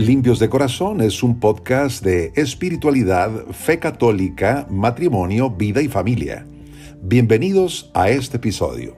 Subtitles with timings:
[0.00, 6.46] Limpios de Corazón es un podcast de espiritualidad, fe católica, matrimonio, vida y familia.
[7.02, 8.96] Bienvenidos a este episodio.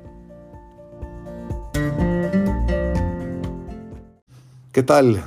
[4.70, 5.25] ¿Qué tal?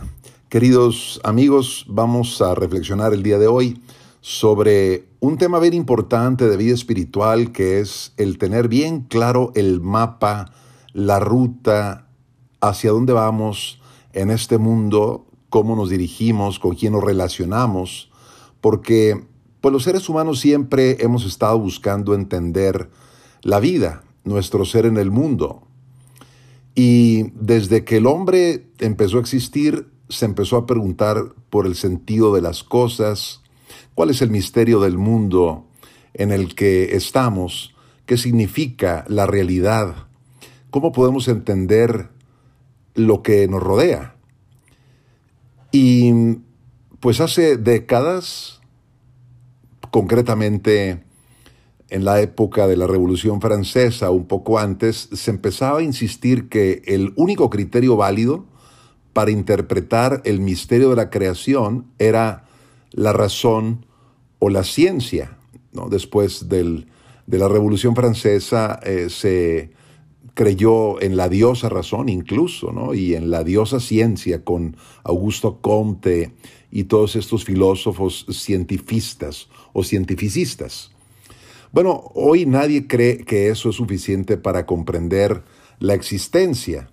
[0.47, 3.81] Queridos amigos, vamos a reflexionar el día de hoy
[4.21, 9.81] sobre un tema bien importante de vida espiritual que es el tener bien claro el
[9.81, 10.53] mapa,
[10.93, 12.07] la ruta,
[12.61, 13.81] hacia dónde vamos
[14.15, 18.09] en este mundo, cómo nos dirigimos, con quién nos relacionamos,
[18.61, 19.25] porque
[19.61, 22.89] pues los seres humanos siempre hemos estado buscando entender
[23.41, 25.63] la vida, nuestro ser en el mundo.
[26.75, 32.33] Y desde que el hombre empezó a existir, se empezó a preguntar por el sentido
[32.35, 33.41] de las cosas,
[33.93, 35.65] cuál es el misterio del mundo
[36.13, 37.73] en el que estamos,
[38.05, 40.07] qué significa la realidad,
[40.69, 42.09] cómo podemos entender
[42.93, 44.14] lo que nos rodea.
[45.77, 46.37] Y
[47.01, 48.61] pues hace décadas,
[49.91, 51.03] concretamente
[51.89, 56.81] en la época de la Revolución Francesa, un poco antes, se empezaba a insistir que
[56.85, 58.45] el único criterio válido
[59.11, 62.45] para interpretar el misterio de la creación era
[62.91, 63.85] la razón
[64.39, 65.37] o la ciencia.
[65.73, 65.89] ¿no?
[65.89, 66.87] Después del,
[67.27, 69.73] de la Revolución Francesa eh, se
[70.35, 72.93] creyó en la diosa razón incluso, ¿no?
[72.93, 76.33] Y en la diosa ciencia con Augusto Comte
[76.71, 80.91] y todos estos filósofos cientifistas o cientificistas.
[81.71, 85.43] Bueno, hoy nadie cree que eso es suficiente para comprender
[85.79, 86.89] la existencia.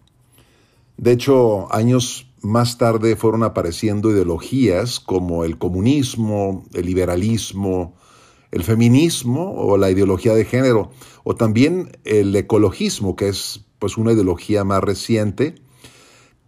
[0.96, 7.94] De hecho, años más tarde fueron apareciendo ideologías como el comunismo, el liberalismo,
[8.52, 10.90] el feminismo o la ideología de género,
[11.24, 15.56] o también el ecologismo, que es pues una ideología más reciente,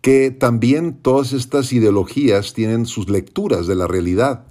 [0.03, 4.45] que también todas estas ideologías tienen sus lecturas de la realidad.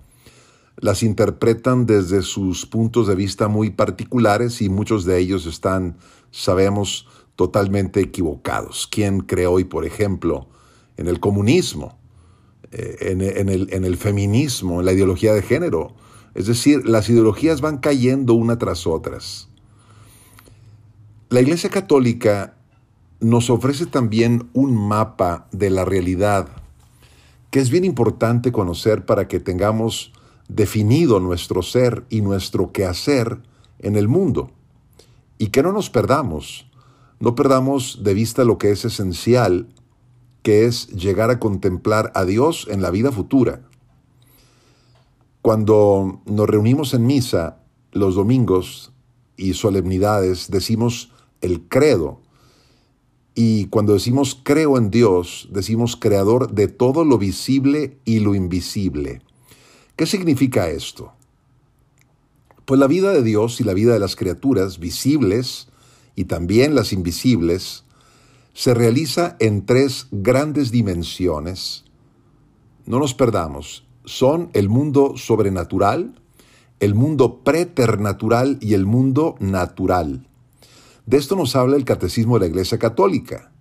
[0.77, 5.97] Las interpretan desde sus puntos de vista muy particulares y muchos de ellos están,
[6.31, 8.87] sabemos, totalmente equivocados.
[8.91, 10.47] ¿Quién cree hoy, por ejemplo,
[10.97, 11.99] en el comunismo,
[12.71, 15.93] eh, en, el, en el feminismo, en la ideología de género?
[16.35, 19.49] Es decir, las ideologías van cayendo una tras otras.
[21.29, 22.55] La Iglesia Católica
[23.19, 26.47] nos ofrece también un mapa de la realidad
[27.49, 30.11] que es bien importante conocer para que tengamos
[30.49, 33.39] definido nuestro ser y nuestro quehacer
[33.79, 34.51] en el mundo
[35.37, 36.67] y que no nos perdamos,
[37.19, 39.67] no perdamos de vista lo que es esencial,
[40.41, 43.61] que es llegar a contemplar a Dios en la vida futura
[45.43, 47.59] cuando nos reunimos en misa
[47.91, 48.93] los domingos
[49.35, 51.11] y solemnidades, decimos
[51.41, 52.21] el credo.
[53.35, 59.21] Y cuando decimos creo en Dios, decimos creador de todo lo visible y lo invisible.
[59.97, 61.11] ¿Qué significa esto?
[62.63, 65.67] Pues la vida de Dios y la vida de las criaturas visibles
[66.15, 67.83] y también las invisibles
[68.53, 71.83] se realiza en tres grandes dimensiones.
[72.85, 76.19] No nos perdamos, son el mundo sobrenatural,
[76.79, 80.27] el mundo preternatural y el mundo natural.
[81.05, 83.51] De esto nos habla el Catecismo de la Iglesia Católica,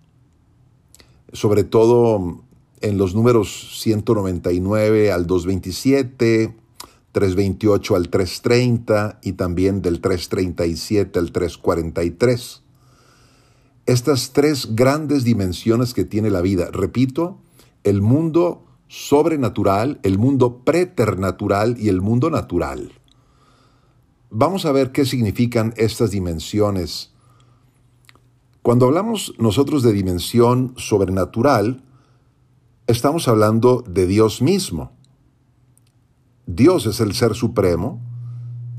[1.32, 2.42] sobre todo
[2.80, 6.56] en los números 199 al 227,
[7.12, 12.62] 328 al 330 y también del 337 al 343.
[13.86, 17.38] Estas tres grandes dimensiones que tiene la vida, repito,
[17.84, 22.92] el mundo sobrenatural, el mundo preternatural y el mundo natural.
[24.28, 27.10] Vamos a ver qué significan estas dimensiones.
[28.60, 31.82] Cuando hablamos nosotros de dimensión sobrenatural,
[32.86, 34.92] estamos hablando de Dios mismo.
[36.46, 37.98] Dios es el ser supremo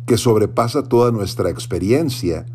[0.05, 2.45] que sobrepasa toda nuestra experiencia,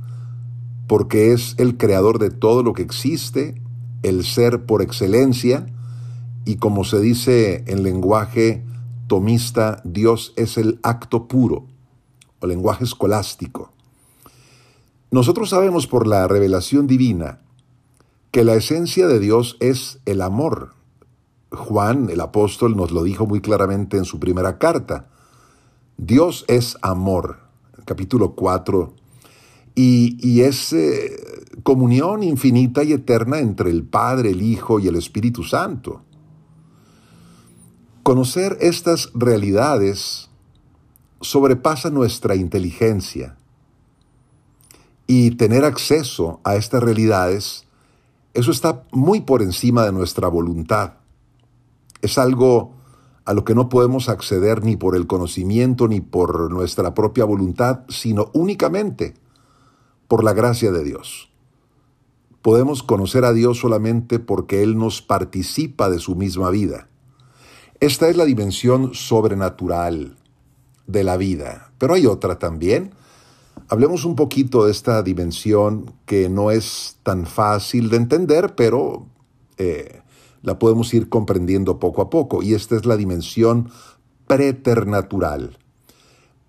[0.87, 3.61] porque es el creador de todo lo que existe,
[4.05, 5.66] el ser por excelencia,
[6.48, 8.65] y como se dice en lenguaje
[9.06, 11.66] tomista, Dios es el acto puro,
[12.41, 13.71] o lenguaje escolástico.
[15.10, 17.41] Nosotros sabemos por la revelación divina
[18.30, 20.72] que la esencia de Dios es el amor.
[21.50, 25.10] Juan, el apóstol, nos lo dijo muy claramente en su primera carta.
[25.98, 27.41] Dios es amor,
[27.84, 28.94] capítulo 4,
[29.74, 31.15] y, y es eh,
[31.62, 36.08] comunión infinita y eterna entre el Padre, el Hijo y el Espíritu Santo.
[38.09, 40.31] Conocer estas realidades
[41.21, 43.37] sobrepasa nuestra inteligencia
[45.07, 47.66] y tener acceso a estas realidades,
[48.33, 50.95] eso está muy por encima de nuestra voluntad.
[52.01, 52.72] Es algo
[53.27, 57.81] a lo que no podemos acceder ni por el conocimiento ni por nuestra propia voluntad,
[57.91, 59.13] sino únicamente
[60.09, 61.31] por la gracia de Dios.
[62.41, 66.89] Podemos conocer a Dios solamente porque Él nos participa de su misma vida.
[67.80, 70.16] Esta es la dimensión sobrenatural
[70.89, 72.92] de la vida, pero hay otra también.
[73.69, 79.07] Hablemos un poquito de esta dimensión que no es tan fácil de entender, pero
[79.59, 80.03] eh,
[80.42, 83.71] la podemos ir comprendiendo poco a poco, y esta es la dimensión
[84.27, 85.57] preternatural.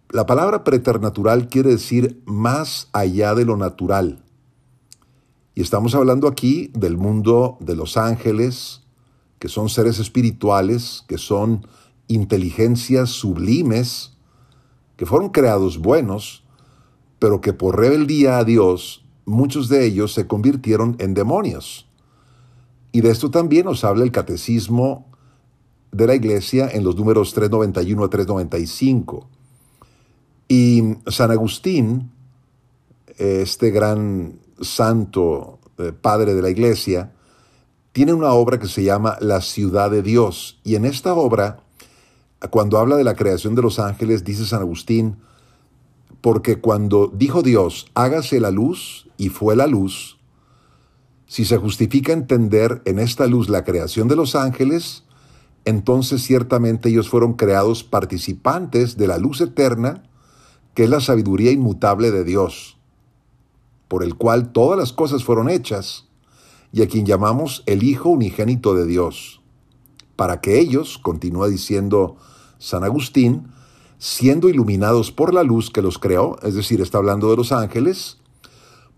[0.09, 4.23] La palabra preternatural quiere decir más allá de lo natural.
[5.53, 8.81] Y estamos hablando aquí del mundo de los ángeles,
[9.39, 11.65] que son seres espirituales, que son
[12.07, 14.17] inteligencias sublimes,
[14.97, 16.43] que fueron creados buenos,
[17.19, 21.87] pero que por rebeldía a Dios, muchos de ellos se convirtieron en demonios.
[22.91, 25.05] Y de esto también nos habla el catecismo
[25.91, 29.27] de la iglesia en los números 391 a 395.
[30.47, 32.11] Y San Agustín,
[33.17, 37.13] este gran santo eh, padre de la iglesia,
[37.91, 40.59] tiene una obra que se llama La ciudad de Dios.
[40.63, 41.63] Y en esta obra,
[42.49, 45.17] cuando habla de la creación de los ángeles, dice San Agustín,
[46.21, 50.17] porque cuando dijo Dios, hágase la luz, y fue la luz,
[51.29, 55.03] si se justifica entender en esta luz la creación de los ángeles,
[55.63, 60.01] entonces ciertamente ellos fueron creados participantes de la luz eterna,
[60.73, 62.77] que es la sabiduría inmutable de Dios,
[63.87, 66.08] por el cual todas las cosas fueron hechas,
[66.71, 69.41] y a quien llamamos el Hijo unigénito de Dios,
[70.15, 72.17] para que ellos, continúa diciendo
[72.57, 73.47] San Agustín,
[73.97, 78.17] siendo iluminados por la luz que los creó, es decir, está hablando de los ángeles,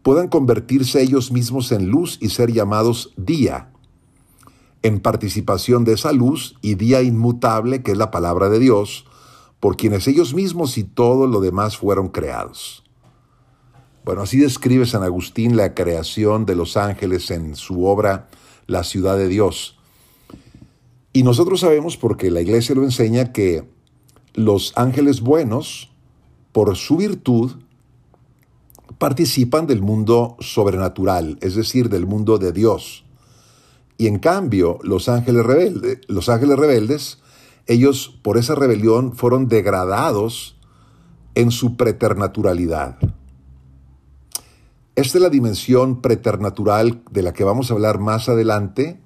[0.04, 3.72] puedan convertirse ellos mismos en luz y ser llamados día,
[4.84, 9.06] en participación de esa luz y día inmutable que es la palabra de Dios,
[9.60, 12.84] por quienes ellos mismos y todo lo demás fueron creados.
[14.04, 18.30] Bueno, así describe San Agustín la creación de los ángeles en su obra
[18.66, 19.78] La ciudad de Dios.
[21.14, 23.64] Y nosotros sabemos, porque la iglesia lo enseña, que
[24.34, 25.92] los ángeles buenos,
[26.52, 27.52] por su virtud,
[28.98, 33.04] participan del mundo sobrenatural, es decir, del mundo de Dios.
[33.98, 37.20] Y en cambio, los ángeles, rebeldes, los ángeles rebeldes,
[37.68, 40.56] ellos por esa rebelión fueron degradados
[41.36, 42.98] en su preternaturalidad.
[45.02, 49.02] Esta es la dimensión preternatural de la que vamos a hablar más adelante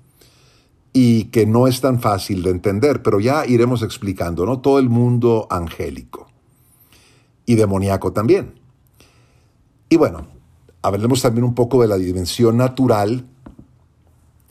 [0.91, 4.59] y que no es tan fácil de entender, pero ya iremos explicando, ¿no?
[4.59, 6.27] Todo el mundo angélico
[7.45, 8.59] y demoníaco también.
[9.87, 10.27] Y bueno,
[10.81, 13.29] hablemos también un poco de la dimensión natural.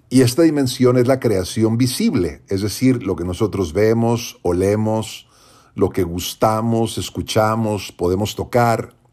[0.09, 5.29] Y esta dimensión es la creación visible, es decir, lo que nosotros vemos, olemos,
[5.75, 9.04] lo que gustamos, escuchamos, podemos tocar.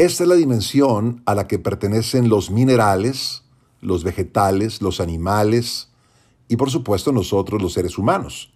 [0.00, 3.42] Esta es la dimensión a la que pertenecen los minerales,
[3.82, 5.90] los vegetales, los animales
[6.48, 8.50] y por supuesto nosotros los seres humanos.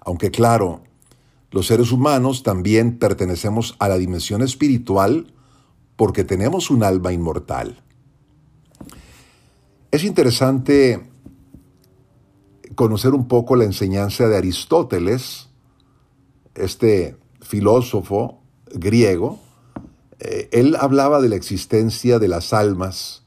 [0.00, 0.82] Aunque claro,
[1.52, 5.32] los seres humanos también pertenecemos a la dimensión espiritual
[5.94, 7.80] porque tenemos un alma inmortal.
[9.92, 11.08] Es interesante
[12.74, 15.48] conocer un poco la enseñanza de Aristóteles,
[16.56, 18.40] este filósofo
[18.72, 19.43] griego.
[20.24, 23.22] Eh, él hablaba de la existencia de las almas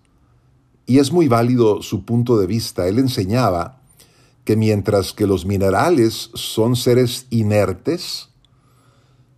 [0.85, 2.87] y es muy válido su punto de vista.
[2.87, 3.81] Él enseñaba
[4.43, 8.29] que mientras que los minerales son seres inertes,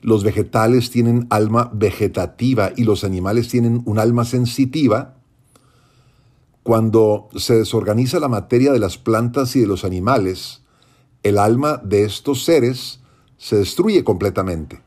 [0.02, 5.16] los vegetales tienen alma vegetativa y los animales tienen un alma sensitiva,
[6.64, 10.62] cuando se desorganiza la materia de las plantas y de los animales,
[11.24, 13.00] el alma de estos seres
[13.38, 14.82] se destruye completamente.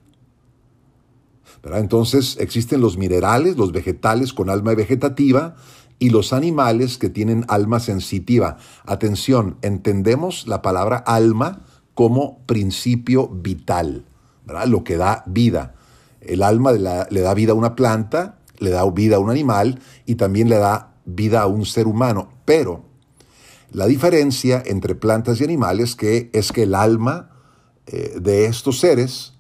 [1.65, 5.55] Entonces existen los minerales, los vegetales con alma vegetativa
[5.99, 8.57] y los animales que tienen alma sensitiva.
[8.85, 11.61] Atención, entendemos la palabra alma
[11.95, 14.05] como principio vital,
[14.45, 14.67] ¿verdad?
[14.67, 15.75] lo que da vida.
[16.21, 20.17] El alma le da vida a una planta, le da vida a un animal y
[20.17, 22.33] también le da vida a un ser humano.
[22.45, 22.85] Pero
[23.71, 27.31] la diferencia entre plantas y animales que es que el alma
[27.87, 29.35] eh, de estos seres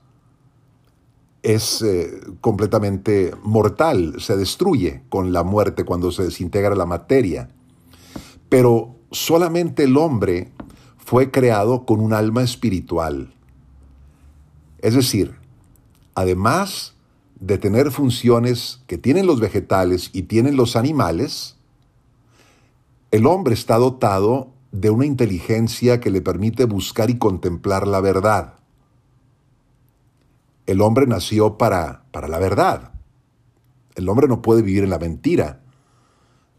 [1.43, 7.49] es eh, completamente mortal, se destruye con la muerte cuando se desintegra la materia.
[8.49, 10.53] Pero solamente el hombre
[10.99, 13.35] fue creado con un alma espiritual.
[14.79, 15.35] Es decir,
[16.15, 16.95] además
[17.41, 21.57] de tener funciones que tienen los vegetales y tienen los animales,
[23.11, 28.55] el hombre está dotado de una inteligencia que le permite buscar y contemplar la verdad.
[30.67, 32.93] El hombre nació para, para la verdad.
[33.95, 35.61] El hombre no puede vivir en la mentira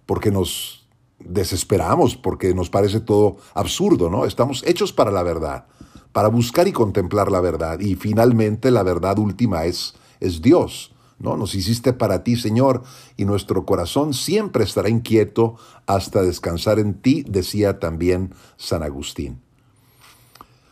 [0.06, 0.88] porque nos
[1.20, 4.26] desesperamos, porque nos parece todo absurdo, ¿no?
[4.26, 5.66] Estamos hechos para la verdad,
[6.12, 7.80] para buscar y contemplar la verdad.
[7.80, 10.94] Y finalmente la verdad última es, es Dios.
[11.20, 11.38] ¿no?
[11.38, 12.84] Nos hiciste para ti, Señor,
[13.16, 15.56] y nuestro corazón siempre estará inquieto
[15.86, 19.42] hasta descansar en ti, decía también San Agustín.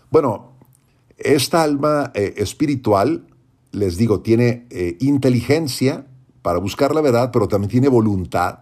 [0.10, 0.51] Bueno,
[1.26, 3.26] esta alma eh, espiritual,
[3.72, 6.08] les digo, tiene eh, inteligencia
[6.42, 8.60] para buscar la verdad, pero también tiene voluntad.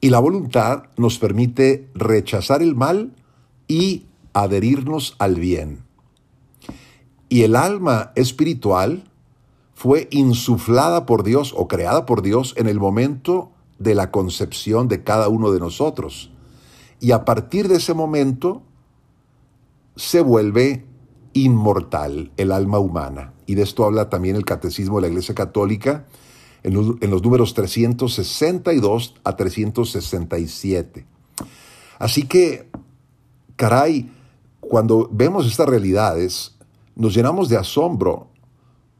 [0.00, 3.12] Y la voluntad nos permite rechazar el mal
[3.66, 5.80] y adherirnos al bien.
[7.28, 9.04] Y el alma espiritual
[9.74, 15.02] fue insuflada por Dios o creada por Dios en el momento de la concepción de
[15.04, 16.30] cada uno de nosotros.
[17.00, 18.62] Y a partir de ese momento
[19.94, 20.84] se vuelve
[21.32, 23.34] inmortal el alma humana.
[23.46, 26.06] Y de esto habla también el Catecismo de la Iglesia Católica
[26.62, 31.06] en los, números 362 a 367.
[31.98, 32.70] Así que,
[33.56, 34.12] caray,
[34.60, 36.56] cuando vemos estas realidades,
[36.94, 38.28] nos llenamos de asombro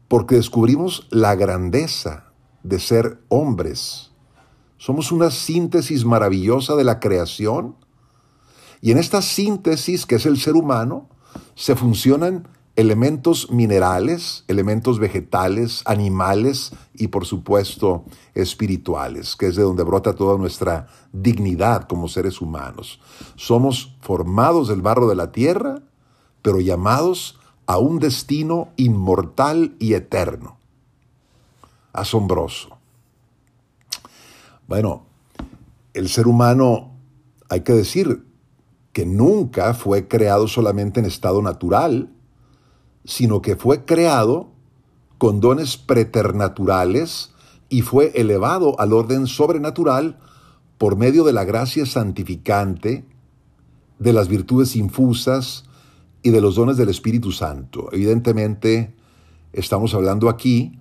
[0.07, 2.31] porque descubrimos la grandeza
[2.63, 4.11] de ser hombres.
[4.77, 7.75] Somos una síntesis maravillosa de la creación
[8.81, 11.09] y en esta síntesis que es el ser humano
[11.55, 18.05] se funcionan elementos minerales, elementos vegetales, animales y por supuesto
[18.35, 23.01] espirituales, que es de donde brota toda nuestra dignidad como seres humanos.
[23.35, 25.81] Somos formados del barro de la tierra,
[26.41, 30.57] pero llamados a un destino inmortal y eterno.
[31.91, 32.77] Asombroso.
[34.67, 35.03] Bueno,
[35.93, 36.91] el ser humano,
[37.49, 38.28] hay que decir
[38.99, 42.09] que nunca fue creado solamente en estado natural,
[43.05, 44.49] sino que fue creado
[45.17, 47.31] con dones preternaturales
[47.69, 50.19] y fue elevado al orden sobrenatural
[50.77, 53.05] por medio de la gracia santificante,
[53.99, 55.63] de las virtudes infusas,
[56.21, 57.87] y de los dones del Espíritu Santo.
[57.93, 58.93] Evidentemente,
[59.53, 60.77] estamos hablando aquí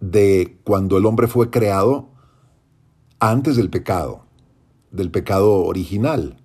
[0.00, 2.10] de cuando el hombre fue creado
[3.20, 4.26] antes del pecado,
[4.90, 6.42] del pecado original.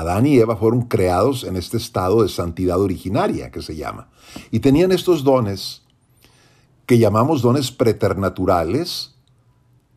[0.00, 4.08] Adán y Eva fueron creados en este estado de santidad originaria que se llama.
[4.50, 5.82] Y tenían estos dones
[6.84, 9.14] que llamamos dones preternaturales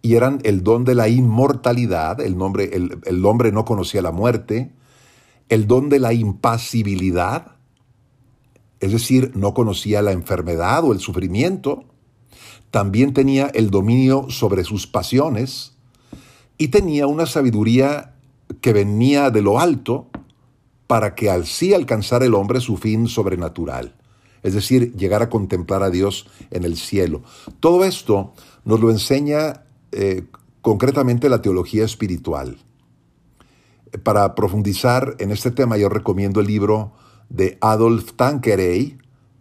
[0.01, 4.12] y eran el don de la inmortalidad, el, nombre, el, el hombre no conocía la
[4.12, 4.72] muerte,
[5.50, 7.56] el don de la impasibilidad,
[8.79, 11.84] es decir, no conocía la enfermedad o el sufrimiento,
[12.72, 15.74] también tenía el dominio sobre sus pasiones
[16.58, 18.15] y tenía una sabiduría
[18.62, 20.08] que venía de lo alto
[20.88, 23.96] para que al sí alcanzara el hombre su fin sobrenatural,
[24.41, 27.22] es decir, llegar a contemplar a Dios en el cielo.
[27.60, 28.34] Todo esto
[28.65, 30.24] nos lo enseña eh,
[30.62, 32.58] concretamente la teología espiritual.
[34.03, 36.94] Para profundizar en este tema yo recomiendo el libro
[37.29, 38.98] de Adolf Tanqueray,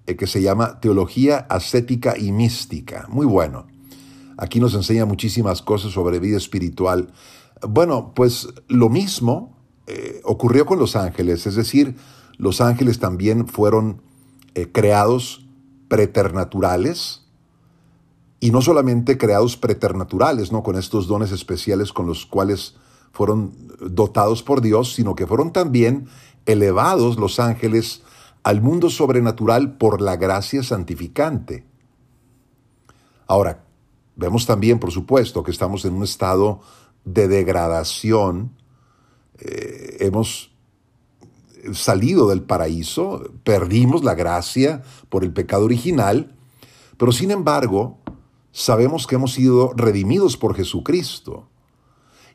[0.07, 3.07] eh, que se llama Teología Ascética y Mística.
[3.09, 3.67] Muy bueno.
[4.38, 7.12] Aquí nos enseña muchísimas cosas sobre vida espiritual.
[7.67, 11.97] Bueno, pues lo mismo eh, ocurrió con los ángeles, es decir,
[12.37, 14.03] los ángeles también fueron
[14.55, 15.47] eh, creados
[15.88, 17.25] preternaturales
[18.41, 20.62] y no solamente creados preternaturales, ¿no?
[20.62, 22.77] Con estos dones especiales con los cuales
[23.12, 26.07] fueron dotados por Dios, sino que fueron también
[26.47, 28.03] elevados los ángeles
[28.43, 31.65] al mundo sobrenatural por la gracia santificante.
[33.27, 33.65] Ahora,
[34.17, 36.61] vemos también, por supuesto, que estamos en un estado
[37.12, 38.53] de degradación.
[39.38, 40.53] Eh, hemos
[41.73, 46.37] salido del paraíso, perdimos la gracia por el pecado original,
[46.97, 47.99] pero sin embargo,
[48.53, 51.49] sabemos que hemos sido redimidos por Jesucristo.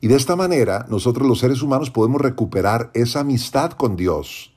[0.01, 4.53] Y de esta manera nosotros los seres humanos podemos recuperar esa amistad con Dios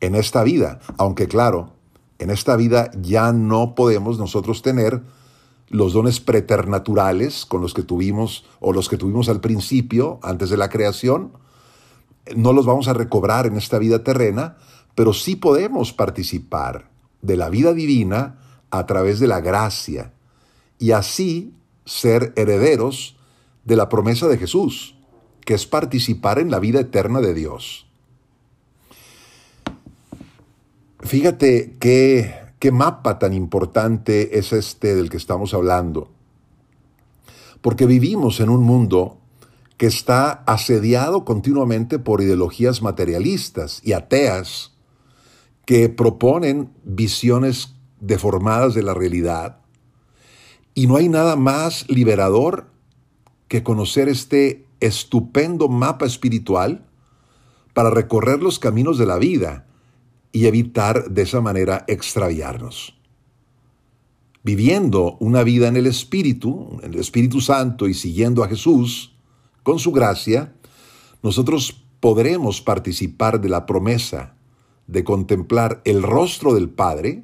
[0.00, 1.74] en esta vida, aunque claro,
[2.18, 5.02] en esta vida ya no podemos nosotros tener
[5.70, 10.56] los dones preternaturales con los que tuvimos o los que tuvimos al principio, antes de
[10.56, 11.32] la creación,
[12.36, 14.56] no los vamos a recobrar en esta vida terrena,
[14.94, 16.90] pero sí podemos participar
[17.22, 18.38] de la vida divina
[18.70, 20.12] a través de la gracia
[20.78, 23.16] y así ser herederos
[23.64, 24.96] de la promesa de Jesús,
[25.44, 27.86] que es participar en la vida eterna de Dios.
[31.00, 36.12] Fíjate qué, qué mapa tan importante es este del que estamos hablando,
[37.62, 39.18] porque vivimos en un mundo
[39.78, 44.76] que está asediado continuamente por ideologías materialistas y ateas
[45.64, 49.60] que proponen visiones deformadas de la realidad.
[50.74, 52.70] Y no hay nada más liberador
[53.48, 56.86] que conocer este estupendo mapa espiritual
[57.72, 59.66] para recorrer los caminos de la vida
[60.32, 62.96] y evitar de esa manera extraviarnos.
[64.42, 69.14] Viviendo una vida en el Espíritu, en el Espíritu Santo y siguiendo a Jesús,
[69.62, 70.54] con su gracia,
[71.22, 74.34] nosotros podremos participar de la promesa
[74.86, 77.22] de contemplar el rostro del Padre,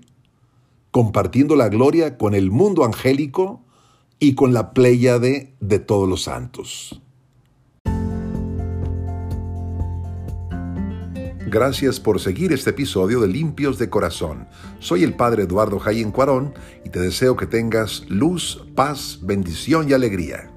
[0.93, 3.61] compartiendo la gloria con el mundo angélico
[4.21, 7.01] y con la pléyade de todos los santos.
[11.49, 14.49] Gracias por seguir este episodio de Limpios de Corazón.
[14.81, 16.53] Soy el Padre Eduardo Jayen Cuarón
[16.85, 20.51] y te deseo que tengas luz, paz, bendición y alegría.